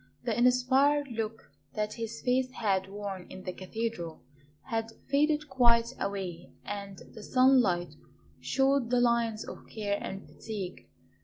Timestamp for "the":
0.23-0.35, 3.43-3.53, 7.13-7.21, 8.89-8.99